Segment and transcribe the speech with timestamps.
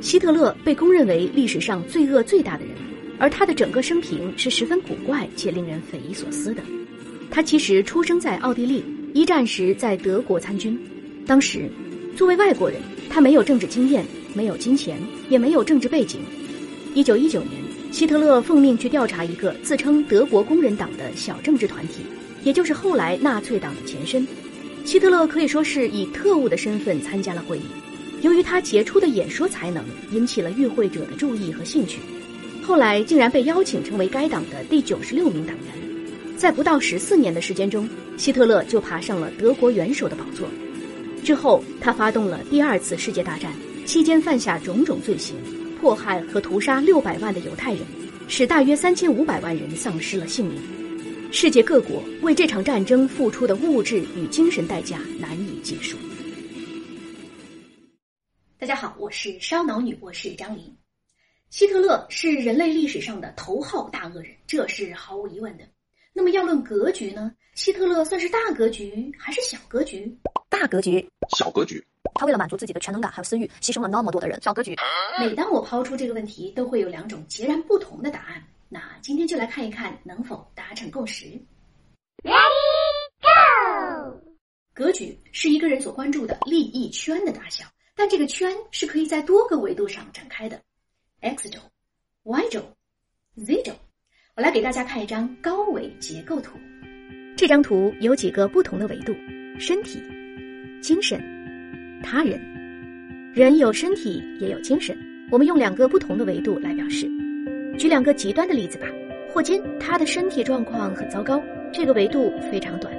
[0.00, 2.74] 希特勒被公认为历史上罪恶最大的人，
[3.18, 6.62] 而他的整个生平是十分古怪且令人匪夷所思的。
[7.30, 10.78] 他其实出生在奥地利，一战时在德国参军。
[11.26, 11.68] 当时，
[12.16, 12.80] 作为外国人，
[13.10, 14.98] 他没有政治经验，没有金钱，
[15.28, 16.20] 也没有政治背景。
[16.94, 17.52] 一九一九年，
[17.90, 21.96] 希特勒奉命去调查一个自称德国工人党的小政治团体，
[22.44, 24.26] 也就是后来纳粹党的前身。
[24.84, 27.62] 希特勒可以说是以特务的身份参加了会议。
[28.20, 32.00] 由于他杰出的演说才能，引起了与会者的注意和兴趣，
[32.62, 35.66] 后来竟然被邀请成为该党的第九十六名党员。
[36.36, 40.48] 在不到十四年的时间中，希特勒就爬上了德国元首的宝座。
[41.24, 43.52] 之后，他发动了第二次世界大战，
[43.84, 45.36] 期间犯下种种罪行，
[45.80, 47.82] 迫害和屠杀六百万的犹太人，
[48.28, 50.56] 使大约三千五百万人丧失了性命。
[51.30, 55.96] 世界各国为这场战争付出的物质与精神代价难以计数。
[58.60, 60.76] 大家好，我是烧脑女博士张琳。
[61.48, 65.64] 希特勒是人类历史上的头号大恶人，这是毫无疑问的。
[66.12, 67.32] 那么要论格局呢？
[67.54, 70.12] 希特勒算是大格局还是小格局？
[70.48, 71.86] 大格局，小格局。
[72.16, 74.36] 他为了满足自己的全能感还有私欲，牺牲了那么多的人。
[74.42, 74.74] 小格局。
[75.20, 78.44] 每当我抛出这个问题，都会有两种截然不同的答案。
[78.68, 81.26] 那今天就来看一看能否达成共识。
[82.24, 82.42] Ready
[83.22, 84.20] go。
[84.74, 87.64] 格局是一个人所关注的利益圈的大小，
[87.98, 90.56] 但这个圈是可以在多个维度上展开的
[91.20, 91.58] ：x 轴、
[92.22, 92.62] y 轴、
[93.44, 93.72] z 轴。
[94.36, 96.56] 我来给大家看一张高维结构图。
[97.36, 99.12] 这张图有几个不同的维度：
[99.58, 100.00] 身体、
[100.80, 101.20] 精神、
[102.00, 102.40] 他人。
[103.34, 104.96] 人有身体，也有精神。
[105.28, 107.04] 我们用两个不同的维度来表示。
[107.76, 108.86] 举两个极端的例子吧。
[109.32, 112.94] 霍金他的身体状况很糟糕，这个维度非常短，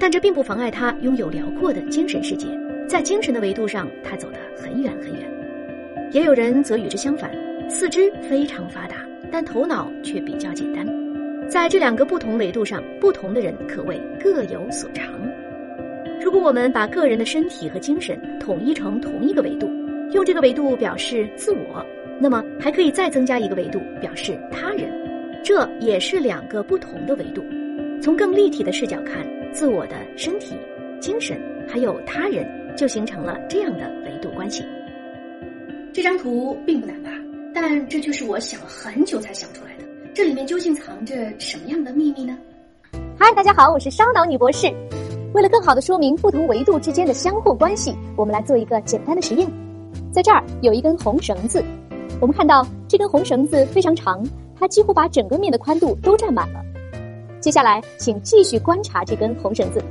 [0.00, 2.48] 但这并不妨碍他拥有辽阔的精神世界。
[2.88, 5.30] 在精神的维度上，他走得很远很远。
[6.10, 7.30] 也有人则与之相反，
[7.68, 8.96] 四肢非常发达。
[9.30, 10.86] 但头脑却比较简单，
[11.50, 15.12] 在这两个不同维度上，不同的人可谓各有所长。
[16.18, 19.68] 如果我们把个人的身体和精神统一成同一个维度，
[20.12, 21.84] 用这个维度表示自我，
[22.18, 24.90] 那么还可以再增加一个维度表示他人，
[25.44, 27.44] 这也是两个不同的维度。
[28.00, 30.56] 从更立体的视角看，自我的身体、
[31.00, 31.38] 精神
[31.68, 34.64] 还有他人，就形成了这样的维度关系。
[35.92, 37.10] 这张图并不难吧？
[37.52, 39.84] 但这却是我想了很久才想出来的。
[40.14, 42.38] 这里面究竟藏着什么样的秘密呢？
[43.18, 44.72] 嗨，大家好，我是烧脑女博士。
[45.34, 49.50] 为了更好的说明不同维度之间的相互关系，我们来做一个简单的实验。
[50.12, 51.60] 在这儿有一根红绳子，
[52.20, 54.24] 我们看到这根红绳子非常长，
[54.56, 56.60] 它几乎把整个面的宽度都占满了。
[57.40, 59.82] 接下来，请继续观察这根红绳子，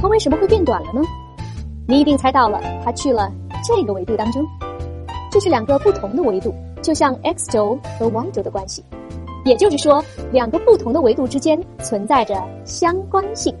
[0.00, 1.02] 它为什么会变短了呢？
[1.88, 3.32] 你一定猜到了，它去了。
[3.66, 4.46] 这个维度当中，
[5.30, 8.84] 这是两个不同的维度，就像 x 轴和 y 轴的关系。
[9.44, 13.52] 也就是说，两个不同的维度之间存在着相关性。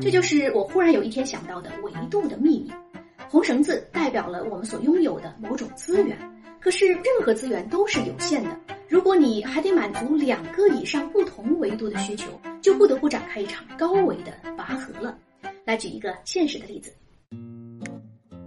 [0.00, 2.70] 这就是我忽然有一天想到的维度的秘密。
[3.28, 6.16] 红绳子代表了我们所拥有的某种资源，
[6.60, 8.50] 可是任何资源都是有限的。
[8.88, 12.28] 如果你还得满足两个以上不同维度的需求，
[12.62, 15.16] 就不得不展开一场高维的拔河了。
[15.66, 16.92] 来举一个现实的例子。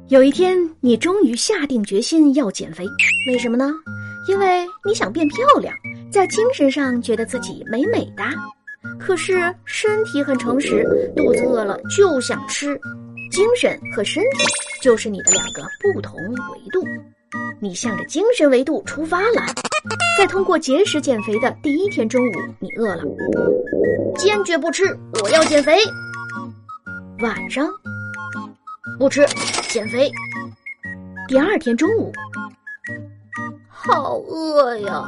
[0.08, 2.86] 有一天，你终于下定决心要减肥，
[3.28, 3.70] 为什么呢？
[4.30, 5.76] 因为你想变漂亮，
[6.10, 8.24] 在精神上觉得自己美美的，
[8.98, 12.80] 可是身体很诚实，肚子饿了就想吃。
[13.32, 14.46] 精神和身体
[14.82, 15.62] 就是你的两个
[15.94, 16.88] 不同维度，
[17.60, 19.46] 你向着精神维度出发了，
[20.18, 23.04] 在通过节食减肥的第一天中午，你饿了，
[24.16, 24.86] 坚决不吃，
[25.22, 25.78] 我要减肥。
[27.22, 27.68] 晚上。
[28.98, 29.26] 不吃，
[29.70, 30.10] 减肥。
[31.28, 32.12] 第二天中午，
[33.70, 35.04] 好饿呀，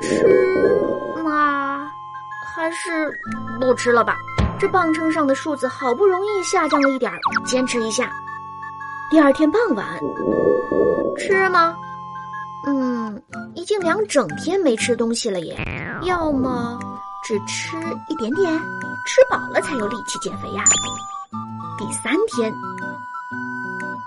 [0.00, 1.90] 吃吗？
[2.54, 3.12] 还是
[3.60, 4.16] 不吃了吧？
[4.58, 8.10] 这磅秤上的数字好不容易下降了一点儿，坚持一下。
[9.10, 9.86] 第二天傍晚，
[11.18, 11.76] 吃吗？
[12.66, 13.22] 嗯，
[13.54, 15.56] 已经两整天没吃东西了耶。
[16.02, 16.78] 要么
[17.22, 17.76] 只吃
[18.08, 18.58] 一点点，
[19.06, 20.64] 吃饱了才有力气减肥呀。
[21.78, 22.52] 第三天。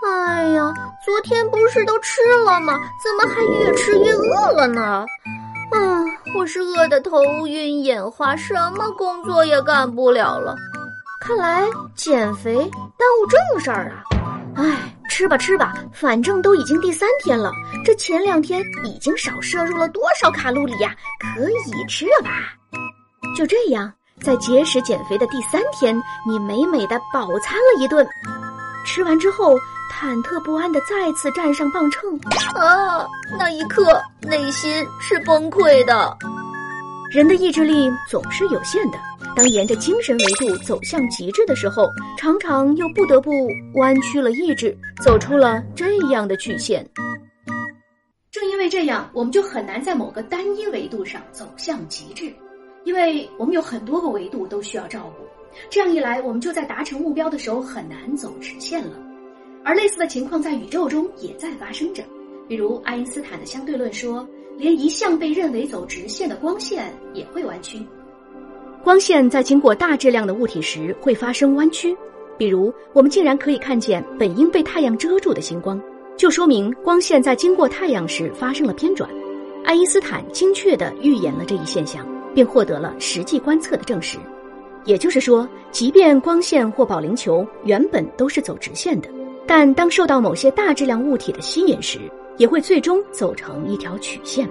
[0.05, 0.73] 哎呀，
[1.05, 2.73] 昨天不是都吃了吗？
[3.03, 5.05] 怎么还越吃越饿了呢？
[5.71, 6.05] 嗯，
[6.35, 10.55] 我是饿得头晕眼花，什么工作也干不了了。
[11.21, 11.63] 看来
[11.95, 14.03] 减肥耽误正事儿啊！
[14.55, 17.51] 哎，吃吧吃吧，反正都已经第三天了，
[17.85, 20.95] 这前两天已经少摄入了多少卡路里呀？
[21.35, 22.53] 可以吃了吧？
[23.37, 25.95] 就这样，在节食减肥的第三天，
[26.27, 28.07] 你美美的饱餐了一顿。
[28.85, 29.55] 吃完之后，
[29.91, 32.19] 忐忑不安的再次站上磅秤。
[32.55, 33.07] 啊，
[33.37, 36.17] 那一刻内心是崩溃的。
[37.11, 38.99] 人的意志力总是有限的，
[39.35, 43.31] 当沿着精神维度走向极致的时候，常常又不得不
[43.75, 46.87] 弯曲了意志，走出了这样的曲线。
[48.31, 52.31] 正因为这样，我们就很难在某个单一维度上走向极致，
[52.83, 55.25] 因为我们有很多个维度都需要照顾。
[55.69, 58.93] 这样一来，我们就在达成目标的时候很难走直线了。
[59.63, 62.03] 而类似的情况在宇宙中也在发生着，
[62.47, 64.27] 比如爱因斯坦的相对论说。
[64.57, 67.79] 连一向被认为走直线的光线也会弯曲。
[68.83, 71.95] 光线在经过大质量的物体时会发生弯曲，
[72.37, 75.81] 比如我们竟然可以看见本应被太阳遮住的星光，
[76.17, 79.09] 就说明光线在经过太阳时发生了偏转。
[79.63, 84.17] 爱因斯坦精确地预言了这一现象，并获得了实际观测的证实。
[84.85, 89.09] 也就是说，即便光线或保龄球原本都是走直线的，
[89.45, 91.99] 但当受到某些大质量物体的吸引时，
[92.37, 94.49] 也会最终走成一条曲线。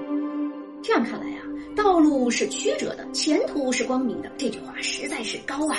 [0.82, 1.42] 这样看来啊，
[1.74, 4.30] 道路是曲折的，前途是光明的。
[4.36, 5.78] 这句话实在是高啊！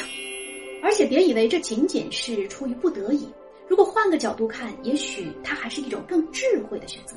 [0.81, 3.29] 而且别以为这仅仅是出于不得已，
[3.67, 7.15] 如果换个角度看，也许它还是一种更智慧的选择。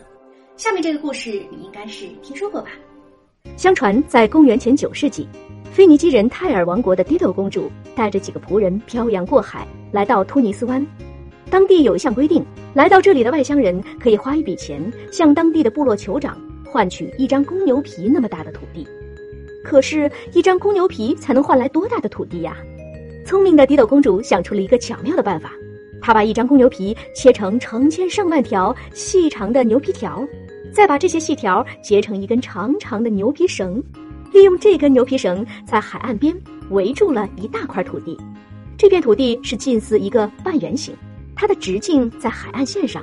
[0.56, 2.72] 下面这个故事你应该是听说过吧？
[3.62, 5.24] 相传在公元前九世纪，
[5.72, 10.84] 腓尼基人泰尔王国的迪斗公主带着几个仆人漂洋过海，来到突尼斯湾。
[11.48, 12.44] 当地有一项规定，
[12.74, 16.36] 来到这里的外乡人可以花一笔钱，向当地的部落酋长
[16.66, 18.84] 换取一张公牛皮那么大的土地。
[19.62, 22.56] 可是，一张公牛皮才能换来多大的土地呀？
[23.24, 25.52] 聪明的迪斗公主想出了一个巧妙的办法，
[26.00, 30.26] 她把一张公牛皮切成成千上万条细长的牛皮条，
[30.72, 33.82] 再把这些细条结成一根长长的牛皮绳，
[34.32, 36.34] 利用这根牛皮绳在海岸边
[36.70, 38.18] 围住了一大块土地。
[38.78, 40.94] 这片土地是近似一个半圆形。
[41.34, 43.02] 它的直径在海岸线上，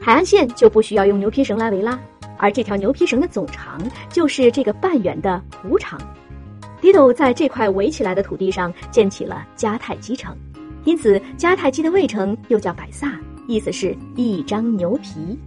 [0.00, 1.98] 海岸线就不需要用牛皮绳来围啦。
[2.38, 3.78] 而这条牛皮绳的总长
[4.08, 6.00] 就是这个半圆的弧长。
[6.80, 10.34] 迪斗在这块围起来的土地上建起了迦太基城，
[10.84, 13.12] 因此迦太基的卫城又叫百萨，
[13.46, 15.38] 意思是一张牛皮。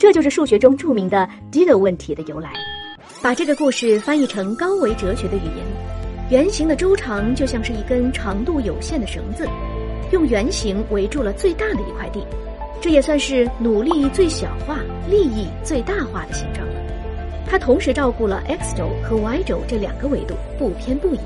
[0.00, 2.50] 这就是数学中著名的迪斗问题的由来。
[3.20, 5.66] 把这个故事翻译成高维哲学的语言，
[6.30, 9.46] 圆形的周长就像是一根长度有限的绳子。
[10.10, 12.24] 用圆形围住了最大的一块地，
[12.80, 16.74] 这也算是努力最小化、利益最大化的形状了。
[17.46, 21.20] 它同时照顾了 x 轴和 y 轴这两个维度，不偏不倚。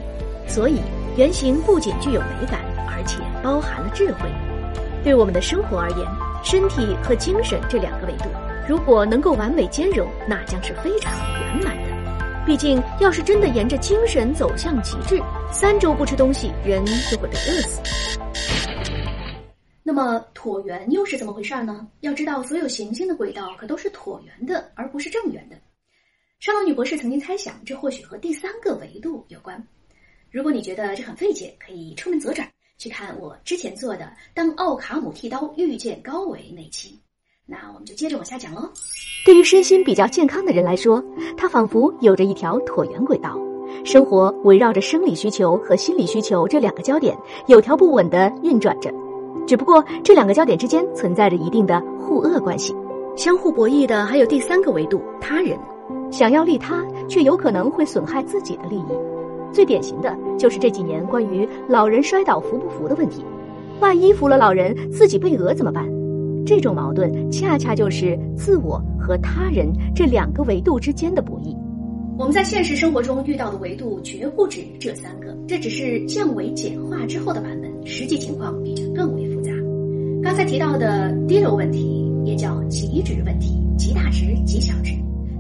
[0.49, 0.81] 所以，
[1.17, 2.61] 圆形不仅具有美感，
[2.91, 4.29] 而且包含了智慧。
[5.05, 6.00] 对我们的生活而言，
[6.43, 8.25] 身体和精神这两个维度，
[8.66, 12.44] 如果能够完美兼容，那将是非常圆满的。
[12.46, 15.22] 毕竟，要是真的沿着精神走向极致，
[15.52, 17.82] 三周不吃东西，人就会被饿死。
[19.82, 21.87] 那么椭圆又是怎么回事呢？
[22.00, 25.56] 要知道，所有行星的轨道可都是椭圆的，而不是正圆的。
[26.40, 29.62] 沙朗女博士曾经猜想，这或许和第三个维度有关。
[30.31, 36.99] 如果你觉得这很费解，可以出门左转去看我之前做的《当奥卡姆剃刀遇见高维》那期。
[37.46, 38.70] 那我们就接着往下讲喽。
[39.26, 41.02] 对于身心比较健康的人来说，
[41.37, 43.38] 他仿佛有着一条椭圆轨道，
[43.85, 48.91] 生活围绕着生理需求和心理需求这两个焦点有条不紊地运转着。
[49.46, 52.75] 只不过这两个焦点之间存在着一定的互恶关系，
[53.15, 55.58] 相互博弈的还有第三个维度——他人。
[56.10, 58.86] 想要利他，却有可能会损害自己的利益。
[59.53, 63.22] 最典型的就是这几年关于老人摔倒扶不扶的问题。
[63.81, 65.86] 万一扶了老人，自己被讹怎么办？
[66.46, 71.56] 这种矛盾恰恰就是自我和他人这两个维度之间的博弈。
[72.17, 79.51] 我们在现实生活中遇到的维度绝不止这三个，这只是降维简化之后的版本，实际情况比这更为复杂。
[80.22, 84.93] 刚才提到的 d i 问题也叫极值问题，极大值、极小值，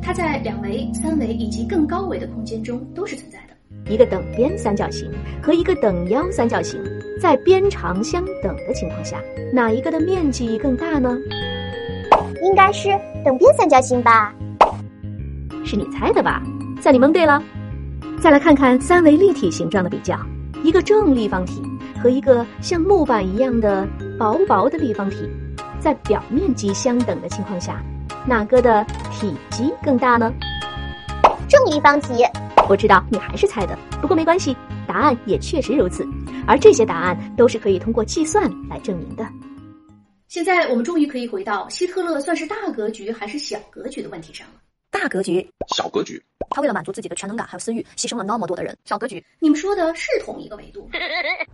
[0.02, 3.54] 它在两维、三维以及更高维的空间中都是存在的。
[3.92, 5.08] 一个等边三角形
[5.42, 6.80] 和一个等腰三角形
[7.20, 9.18] 在边长相等的情况下，
[9.52, 11.16] 哪一个的面积更大呢？
[12.42, 12.88] 应该是
[13.24, 14.34] 等边三角形吧？
[15.64, 16.42] 是你猜的吧？
[16.82, 17.42] 算你蒙对了，
[18.20, 20.18] 再来看看三维立体形状的比较，
[20.62, 21.62] 一个正立方体
[22.02, 25.28] 和一个像木板一样的薄薄的立方体，
[25.80, 27.82] 在表面积相等的情况下，
[28.26, 30.30] 哪个的体积更大呢？
[31.48, 32.22] 正立方体。
[32.68, 34.56] 我知道你还是猜的，不过没关系，
[34.86, 36.06] 答案也确实如此，
[36.46, 39.26] 而这些答案都是可以通过计算来证明的。
[40.28, 44.54] 现在我们终于可以回到希特勒算是大格局还是小格局的问题上了。
[44.90, 46.20] 大格局，小格局。
[46.50, 48.76] 他为了满足自己的全能感还有私欲，牺牲了那么多的人。
[48.84, 50.88] 小格局，你们说的是同一个维度。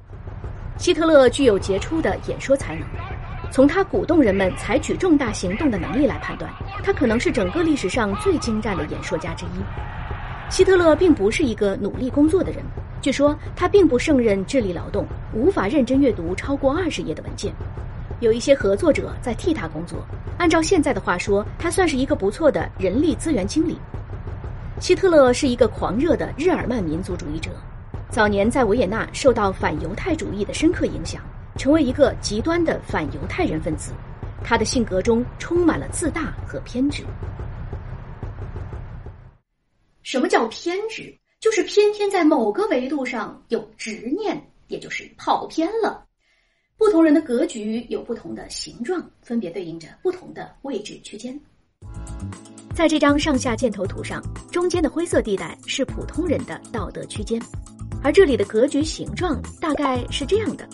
[0.79, 2.87] 希特勒具有杰出的演说才能，
[3.51, 6.51] 从他鼓动人们采取重大行动的能力来判断，
[6.83, 10.00] 他可能是整个历史上最精湛的演说家之一。
[10.51, 12.61] 希特勒并不是一个努力工作的人，
[13.01, 17.53] 据说他并不胜任智力劳动，无法认真阅读超过二十页的文件。
[18.19, 20.05] 有一些合作者在替他工作。
[20.39, 23.79] 按照现在的话说，他算是一个不错的人力资源经理。
[24.81, 27.51] 希特勒是一个狂热的日耳曼民族主义者，
[28.11, 31.23] 早年在维也纳受到反犹太主义的深刻影响，
[31.57, 33.93] 成为一个极端的反犹太人分子。
[34.43, 37.05] 他的性格中充满了自大和偏执。
[40.11, 41.17] 什么叫偏执？
[41.39, 46.05] 就是偏偏在某个维度上有执念，也就是跑偏了。
[46.77, 51.41] 不同人的格局有不同的形状，分别对应着不同的位置区间。
[52.75, 57.41] 在这张上下箭头图上，中间的灰色地带是普通人的道德区间，
[58.03, 60.69] 而这里的格局形状大概是这样的：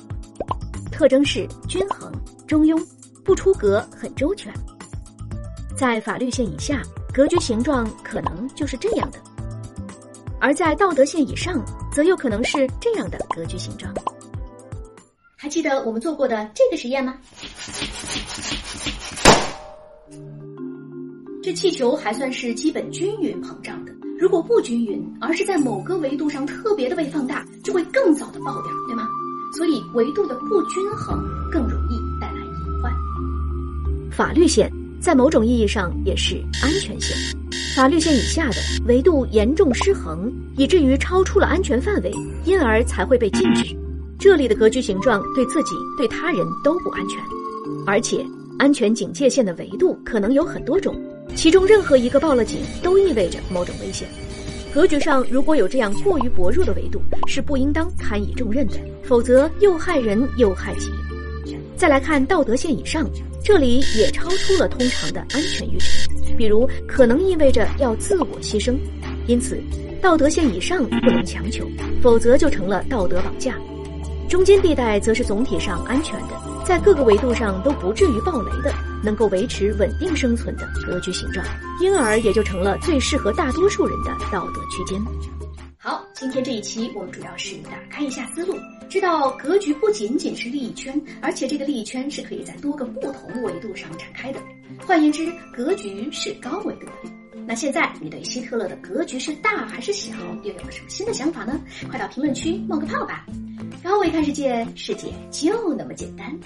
[0.91, 2.11] 特征是均衡、
[2.47, 2.83] 中庸、
[3.23, 4.51] 不出格、很周全。
[5.77, 9.19] 在法律线以下，格局形状可能就是这样的；
[10.41, 13.93] 而在道德线以上，则有可能是这样的格局形状。
[15.37, 17.15] 还记得我们做过的这个实验吗？
[21.43, 23.93] 这气球还算是基本均匀膨胀的。
[24.19, 29.07] 如果不均匀，而是在某个维度上特别的被放大，就会更早的爆掉，对吗？
[29.57, 32.93] 所以维度的不均衡更容易带来隐患。
[34.11, 37.17] 法律线在某种意义上也是安全线。
[37.77, 38.57] 法律线以下的
[38.87, 42.11] 维度严重失衡，以至于超出了安全范围，
[42.47, 43.77] 因而才会被禁止。
[44.19, 47.21] 这里的格局形状对自己、对他人都不安全，
[47.87, 48.25] 而且
[48.59, 50.97] 安全警戒线的维度可能有很多种，
[51.35, 54.09] 其中任何一个报了警都意味着某种危险。
[54.73, 60.91] 格局上如果有这样过于薄弱的维度，是不应当堪以重任的，否则又害人又害己。
[61.77, 63.07] 再来看道德线以上，
[63.47, 68.77] 这里也超出了通常的安全阈值，比如可能意味着要自我牺牲，
[69.29, 69.57] 因此
[70.03, 71.65] 道德线以上不能强求，
[72.03, 73.55] 否则就成了道德绑架。
[74.29, 76.31] 中间地带则是总体上安全的，
[76.65, 81.47] 在各个维度上都不至于爆雷的，能够维持稳定生存的格局形状，
[81.81, 85.01] 因而也就成了最适合大多数人的道德区间。
[85.87, 94.41] 好，今天这一期我们主要是打开一下思路，知道格局不仅仅是利益圈，而且这个利益圈是可以在多个不同维度上展开的。
[94.85, 96.93] 换言之，格局是高维度的。
[97.47, 100.13] 那现在你对希特勒的格局是大还是小，
[100.43, 101.61] 又有了什么新的想法呢？
[101.89, 103.25] 快到评论区冒个泡吧！
[103.81, 106.37] 高维看世界，世界就那么简单。